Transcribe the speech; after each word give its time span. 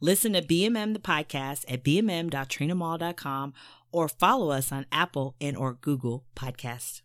Listen 0.00 0.32
to 0.34 0.42
BMM 0.42 0.92
the 0.92 1.00
podcast 1.00 1.64
at 1.68 1.82
bmm.trinamall.com 1.84 3.54
or 3.90 4.08
follow 4.08 4.50
us 4.50 4.70
on 4.70 4.86
Apple 4.92 5.34
and 5.40 5.56
or 5.56 5.74
Google 5.74 6.24
Podcasts. 6.36 7.02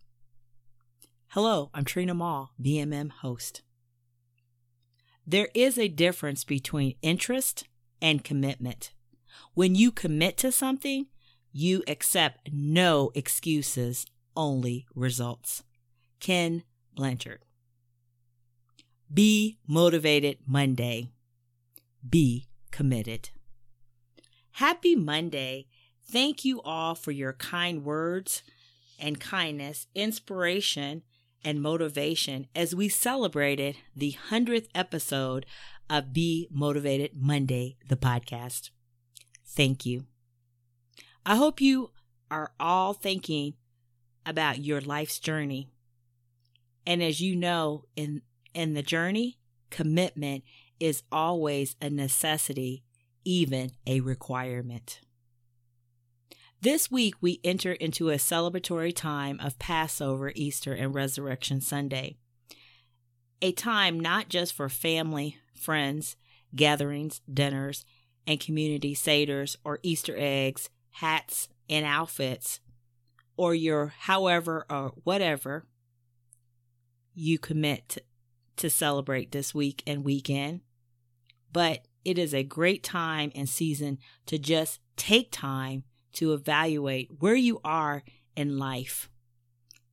Hello, 1.30 1.70
I'm 1.74 1.86
Trina 1.86 2.14
Mall, 2.14 2.54
BMM 2.62 3.10
host. 3.10 3.64
There 5.26 5.50
is 5.56 5.78
a 5.78 5.88
difference 5.88 6.44
between 6.44 6.96
interest 7.02 7.64
and 8.02 8.24
commitment. 8.24 8.92
When 9.54 9.74
you 9.74 9.92
commit 9.92 10.38
to 10.40 10.52
something, 10.52 11.08
you 11.52 11.84
accept 11.88 12.50
no 12.52 13.12
excuses, 13.16 14.06
only 14.36 14.86
results. 14.94 15.64
Ken 16.20 16.64
Blanchard. 16.94 17.40
Be 19.12 19.60
motivated 19.68 20.38
Monday. 20.46 21.12
Be 22.08 22.48
committed. 22.74 23.30
Happy 24.54 24.96
Monday. 24.96 25.68
Thank 26.12 26.44
you 26.44 26.60
all 26.64 26.96
for 26.96 27.12
your 27.12 27.34
kind 27.34 27.86
words 27.86 28.42
and 29.00 29.20
kindness, 29.20 29.86
inspiration, 29.94 31.04
and 31.46 31.62
motivation 31.62 32.48
as 32.56 32.74
we 32.74 32.90
celebrated 32.90 33.78
the 33.96 34.16
100th 34.30 34.68
episode 34.74 35.46
of 35.88 36.14
Be 36.14 36.48
Motivated 36.52 37.12
Monday, 37.16 37.78
the 37.88 37.96
podcast. 37.96 38.72
Thank 39.46 39.86
you. 39.86 40.08
I 41.26 41.36
hope 41.36 41.62
you 41.62 41.92
are 42.32 42.54
all 42.60 42.94
thinking 42.94 43.54
about 44.26 44.64
your 44.64 44.82
life's 44.82 45.20
journey. 45.20 45.70
And 46.88 47.04
as 47.04 47.22
you 47.22 47.36
know, 47.36 47.86
in, 47.96 48.24
in 48.56 48.74
the 48.74 48.82
journey, 48.82 49.38
commitment 49.70 50.44
is 50.84 51.02
always 51.14 51.78
a 51.82 51.90
necessity, 51.90 52.84
even 53.24 53.72
a 53.88 54.02
requirement. 54.02 55.00
This 56.60 56.92
week, 56.92 57.16
we 57.22 57.40
enter 57.42 57.72
into 57.72 58.10
a 58.10 58.16
celebratory 58.16 58.94
time 58.94 59.40
of 59.40 59.58
Passover, 59.58 60.34
Easter, 60.36 60.74
and 60.74 60.94
Resurrection 60.94 61.62
Sunday. 61.62 62.18
A 63.42 63.54
time 63.54 63.98
not 63.98 64.28
just 64.28 64.52
for 64.52 64.68
family, 64.68 65.38
friends, 65.56 66.18
gatherings, 66.54 67.22
dinners, 67.34 67.86
and 68.28 68.42
community 68.42 68.94
seders 68.94 69.56
or 69.64 69.80
Easter 69.84 70.16
eggs, 70.18 70.70
hats, 70.92 71.48
and 71.70 71.86
outfits, 71.86 72.60
or 73.38 73.56
your 73.56 73.94
however 74.00 74.66
or 74.70 74.90
whatever 75.06 75.66
you 77.16 77.40
commit 77.40 78.04
to 78.58 78.70
celebrate 78.70 79.32
this 79.32 79.56
week 79.56 79.82
and 79.88 80.04
weekend. 80.04 80.60
But 81.54 81.86
it 82.04 82.18
is 82.18 82.34
a 82.34 82.44
great 82.44 82.84
time 82.84 83.32
and 83.36 83.48
season 83.48 84.00
to 84.26 84.38
just 84.38 84.80
take 84.98 85.32
time 85.32 85.84
to 86.14 86.34
evaluate 86.34 87.10
where 87.20 87.36
you 87.36 87.62
are 87.64 88.04
in 88.36 88.58
life 88.58 89.10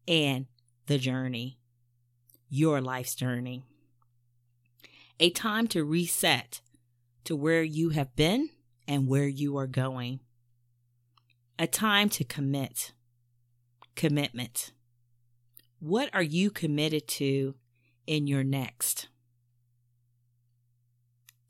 and 0.09 0.47
the 0.87 0.98
journey, 0.98 1.59
your 2.48 2.81
life's 2.81 3.15
journey. 3.15 3.62
A 5.21 5.31
time 5.31 5.66
to 5.69 5.84
reset 5.84 6.62
to 7.25 7.37
where 7.37 7.62
you 7.62 7.91
have 7.91 8.16
been 8.16 8.48
and 8.88 9.06
where 9.06 9.28
you 9.28 9.56
are 9.59 9.66
going. 9.66 10.21
A 11.59 11.66
time 11.66 12.09
to 12.10 12.25
commit. 12.25 12.92
Commitment. 13.94 14.72
What 15.78 16.09
are 16.15 16.22
you 16.22 16.50
committed 16.50 17.06
to 17.09 17.54
in 18.06 18.27
your 18.27 18.42
next? 18.42 19.09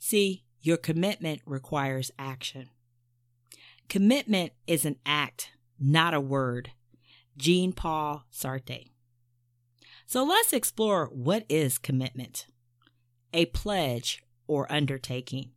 See, 0.01 0.45
your 0.61 0.79
commitment 0.79 1.43
requires 1.45 2.11
action. 2.19 2.71
Commitment 3.89 4.53
is 4.67 4.85
an 4.85 4.97
act, 5.05 5.51
not 5.79 6.15
a 6.15 6.21
word. 6.21 6.73
Jean 7.37 7.73
Paul 7.73 8.25
Sartre. 8.33 8.91
So 10.07 10.25
let's 10.25 10.53
explore 10.53 11.07
what 11.13 11.45
is 11.49 11.79
commitment 11.79 12.47
a 13.33 13.47
pledge 13.47 14.23
or 14.49 14.71
undertaking. 14.73 15.53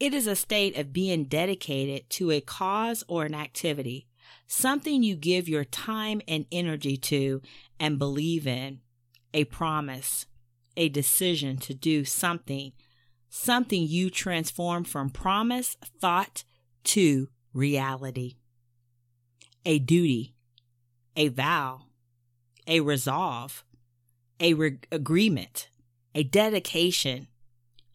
It 0.00 0.14
is 0.14 0.26
a 0.26 0.34
state 0.34 0.78
of 0.78 0.92
being 0.92 1.24
dedicated 1.24 2.08
to 2.10 2.30
a 2.30 2.40
cause 2.40 3.04
or 3.06 3.24
an 3.24 3.34
activity, 3.34 4.06
something 4.46 5.02
you 5.02 5.14
give 5.14 5.48
your 5.48 5.64
time 5.64 6.22
and 6.26 6.46
energy 6.50 6.96
to 6.96 7.42
and 7.78 7.98
believe 7.98 8.46
in, 8.46 8.80
a 9.34 9.44
promise, 9.44 10.24
a 10.76 10.88
decision 10.88 11.58
to 11.58 11.74
do 11.74 12.04
something, 12.04 12.72
something 13.34 13.82
you 13.82 14.10
transform 14.10 14.84
from 14.84 15.08
promise, 15.08 15.78
thought 16.00 16.44
to 16.84 17.28
reality. 17.54 18.36
A 19.64 19.78
duty, 19.78 20.34
a 21.16 21.28
vow, 21.28 21.86
a 22.66 22.80
resolve, 22.80 23.64
a 24.38 24.52
re- 24.52 24.78
agreement, 24.92 25.70
a 26.14 26.22
dedication, 26.22 27.26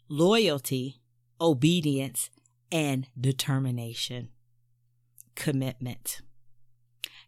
loyalty, 0.09 1.01
obedience, 1.39 2.31
and 2.71 3.05
determination. 3.19 4.29
Commitment. 5.35 6.21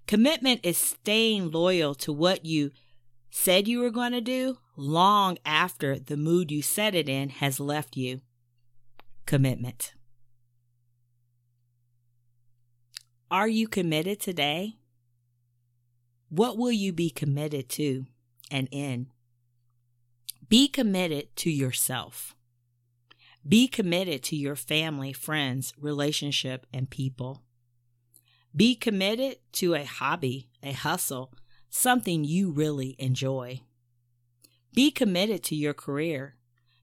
Commitment 0.08 0.62
is 0.64 0.78
staying 0.78 1.52
loyal 1.52 1.94
to 1.94 2.12
what 2.12 2.44
you 2.44 2.72
said 3.30 3.68
you 3.68 3.80
were 3.80 3.90
going 3.90 4.12
to 4.12 4.22
do 4.22 4.58
long 4.76 5.38
after 5.46 6.00
the 6.00 6.18
mood 6.18 6.52
you 6.52 6.62
set 6.62 6.96
it 6.96 7.08
in 7.08 7.30
has 7.30 7.60
left 7.60 7.96
you. 7.96 8.22
Commitment. 9.26 9.94
Are 13.32 13.48
you 13.48 13.68
committed 13.68 14.20
today? 14.20 14.78
What 16.30 16.58
will 16.58 16.72
you 16.72 16.92
be 16.92 17.10
committed 17.10 17.70
to 17.70 18.06
and 18.50 18.68
in? 18.72 19.08
Be 20.48 20.68
committed 20.68 21.36
to 21.38 21.52
yourself. 21.52 22.36
Be 23.48 23.68
committed 23.68 24.24
to 24.24 24.36
your 24.36 24.56
family, 24.56 25.14
friends, 25.14 25.74
relationship, 25.80 26.66
and 26.74 26.90
people. 26.90 27.44
Be 28.56 28.76
committed 28.76 29.38
to 29.54 29.76
a 29.76 29.86
hobby, 29.86 30.50
a 30.64 30.72
hustle, 30.72 31.32
something 31.70 32.24
you 32.24 32.52
really 32.52 32.96
enjoy. 33.00 33.62
Be 34.74 34.92
committed 34.92 35.44
to 35.46 35.56
your 35.56 35.74
career, 35.74 36.36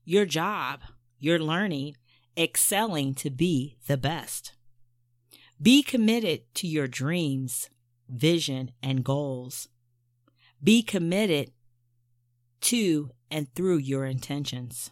your 0.05 0.25
job, 0.25 0.81
your 1.19 1.39
learning, 1.39 1.97
excelling 2.37 3.15
to 3.15 3.31
be 3.31 3.77
the 3.87 3.97
best. 3.97 4.53
Be 5.61 5.83
committed 5.83 6.43
to 6.55 6.67
your 6.67 6.87
dreams, 6.87 7.71
vision, 8.09 8.73
and 8.83 9.05
goals. 9.05 9.69
Be 10.63 10.83
committed 10.83 11.53
to 12.63 13.11
and 13.31 13.53
through 13.55 13.79
your 13.79 14.05
intentions. 14.05 14.91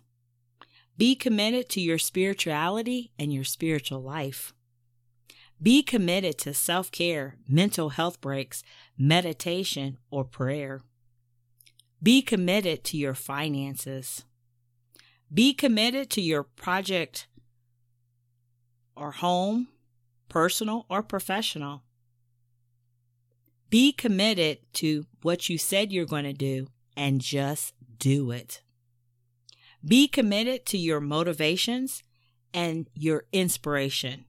Be 0.97 1.15
committed 1.15 1.69
to 1.71 1.81
your 1.81 1.99
spirituality 1.99 3.13
and 3.19 3.33
your 3.33 3.45
spiritual 3.45 4.01
life. 4.01 4.55
Be 5.65 5.83
committed 5.83 6.37
to 6.41 6.53
self 6.53 6.93
care, 6.93 7.37
mental 7.49 7.89
health 7.89 8.21
breaks, 8.21 8.63
meditation, 8.99 9.97
or 10.11 10.23
prayer. 10.23 10.83
Be 12.03 12.21
committed 12.21 12.85
to 12.85 12.99
your 12.99 13.15
finances. 13.15 14.27
Be 15.33 15.55
committed 15.55 16.11
to 16.11 16.21
your 16.21 16.43
project 16.43 17.29
or 18.95 19.13
home, 19.13 19.69
personal 20.29 20.85
or 20.91 21.03
professional. 21.03 21.83
Be 23.71 23.91
committed 23.91 24.59
to 24.75 25.07
what 25.23 25.49
you 25.49 25.57
said 25.57 25.91
you're 25.91 26.05
going 26.05 26.25
to 26.25 26.35
do 26.35 26.67
and 26.95 27.23
just 27.23 27.73
do 27.99 28.31
it. 28.33 28.61
Be 29.83 30.09
committed 30.09 30.67
to 30.67 30.77
your 30.77 31.01
motivations 31.01 32.03
and 32.53 32.87
your 32.95 33.25
inspiration. 33.33 34.27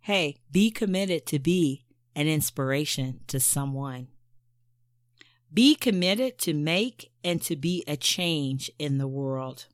Hey, 0.00 0.36
be 0.50 0.70
committed 0.70 1.26
to 1.26 1.38
be 1.38 1.84
an 2.16 2.26
inspiration 2.26 3.20
to 3.26 3.38
someone. 3.38 4.08
Be 5.52 5.74
committed 5.74 6.38
to 6.38 6.54
make 6.54 7.10
and 7.22 7.42
to 7.42 7.56
be 7.56 7.84
a 7.86 7.96
change 7.96 8.70
in 8.78 8.98
the 8.98 9.08
world. 9.08 9.66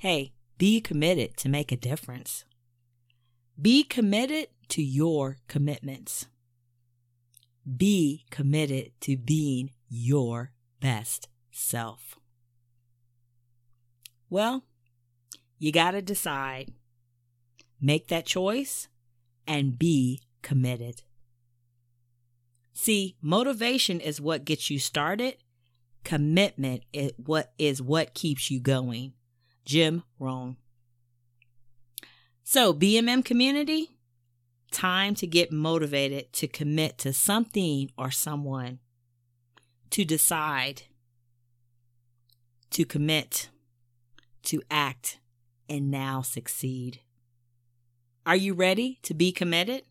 Hey, 0.00 0.32
be 0.56 0.80
committed 0.80 1.36
to 1.38 1.48
make 1.48 1.72
a 1.72 1.76
difference. 1.76 2.44
Be 3.60 3.82
committed 3.82 4.48
to 4.68 4.82
your 4.82 5.38
commitments. 5.48 6.26
Be 7.76 8.24
committed 8.30 8.92
to 9.00 9.16
being 9.16 9.70
your 9.88 10.52
best 10.80 11.28
self. 11.50 12.18
Well, 14.30 14.64
you 15.58 15.72
got 15.72 15.92
to 15.92 16.02
decide. 16.02 16.72
Make 17.80 18.08
that 18.08 18.26
choice 18.26 18.88
and 19.48 19.78
be 19.78 20.22
committed. 20.42 21.02
See, 22.74 23.16
motivation 23.20 23.98
is 23.98 24.20
what 24.20 24.44
gets 24.44 24.70
you 24.70 24.78
started. 24.78 25.38
Commitment 26.04 26.84
is 26.92 27.10
what 27.16 27.52
is 27.58 27.82
what 27.82 28.14
keeps 28.14 28.52
you 28.52 28.60
going. 28.60 29.14
Jim 29.64 30.04
Rohn. 30.20 30.56
So, 32.44 32.72
BMM 32.72 33.24
community, 33.24 33.98
time 34.70 35.14
to 35.16 35.26
get 35.26 35.50
motivated 35.50 36.32
to 36.34 36.46
commit 36.46 36.98
to 36.98 37.12
something 37.12 37.90
or 37.98 38.10
someone, 38.10 38.78
to 39.90 40.04
decide, 40.04 40.82
to 42.70 42.84
commit, 42.84 43.48
to 44.44 44.62
act, 44.70 45.18
and 45.68 45.90
now 45.90 46.22
succeed. 46.22 47.00
Are 48.28 48.36
you 48.36 48.52
ready 48.52 48.98
to 49.04 49.14
be 49.14 49.32
committed? 49.32 49.84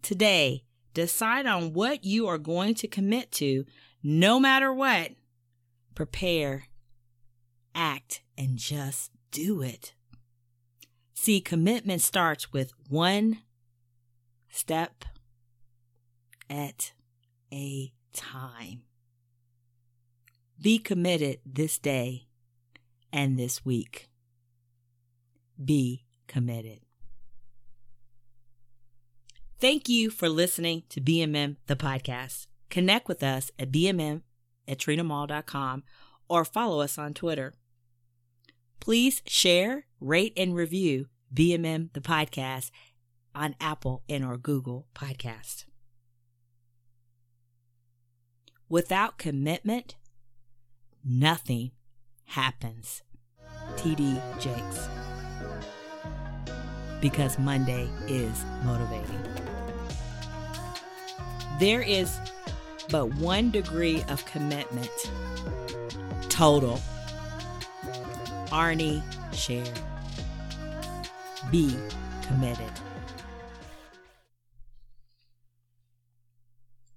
Today, 0.00 0.62
decide 0.94 1.44
on 1.44 1.72
what 1.72 2.04
you 2.04 2.28
are 2.28 2.38
going 2.38 2.76
to 2.76 2.86
commit 2.86 3.32
to, 3.32 3.64
no 4.00 4.38
matter 4.38 4.72
what. 4.72 5.10
Prepare, 5.96 6.68
act, 7.74 8.22
and 8.38 8.56
just 8.56 9.10
do 9.32 9.60
it. 9.60 9.92
See, 11.14 11.40
commitment 11.40 12.00
starts 12.00 12.52
with 12.52 12.70
one 12.88 13.38
step 14.48 15.04
at 16.48 16.92
a 17.52 17.92
time. 18.12 18.82
Be 20.62 20.78
committed 20.78 21.40
this 21.44 21.76
day 21.76 22.28
and 23.12 23.36
this 23.36 23.64
week. 23.64 24.08
Be 25.62 26.04
committed. 26.28 26.85
Thank 29.66 29.88
you 29.88 30.10
for 30.10 30.28
listening 30.28 30.84
to 30.90 31.00
BMM 31.00 31.56
the 31.66 31.74
podcast. 31.74 32.46
Connect 32.70 33.08
with 33.08 33.20
us 33.24 33.50
at 33.58 33.72
BMM 33.72 34.22
at 34.68 34.78
trinamall.com 34.78 35.82
or 36.28 36.44
follow 36.44 36.80
us 36.80 36.98
on 36.98 37.14
Twitter. 37.14 37.52
Please 38.78 39.22
share, 39.26 39.86
rate, 39.98 40.32
and 40.36 40.54
review 40.54 41.06
BMM 41.34 41.92
the 41.94 42.00
podcast 42.00 42.70
on 43.34 43.56
Apple 43.60 44.04
and 44.08 44.24
or 44.24 44.36
Google 44.36 44.86
Podcast. 44.94 45.64
Without 48.68 49.18
commitment, 49.18 49.96
nothing 51.04 51.72
happens. 52.26 53.02
TD 53.74 54.22
Jakes. 54.38 54.88
Because 57.00 57.36
Monday 57.40 57.88
is 58.06 58.44
motivating. 58.64 59.35
There 61.58 61.80
is 61.80 62.18
but 62.90 63.14
one 63.14 63.50
degree 63.50 64.04
of 64.08 64.24
commitment 64.26 64.90
total. 66.28 66.80
Arnie 68.48 69.02
Share. 69.32 69.64
Be 71.50 71.74
committed. 72.26 72.70